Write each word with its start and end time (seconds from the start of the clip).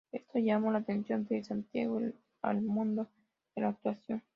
Esto 0.11 0.39
llamó 0.39 0.71
la 0.71 0.79
atención 0.79 1.27
de 1.27 1.43
Santiago 1.43 2.01
al 2.41 2.61
mundo 2.63 3.07
de 3.55 3.61
la 3.61 3.67
actuación. 3.69 4.23